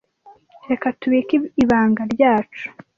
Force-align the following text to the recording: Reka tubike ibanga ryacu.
Reka 0.69 0.87
tubike 0.99 1.35
ibanga 1.63 2.01
ryacu. 2.13 2.65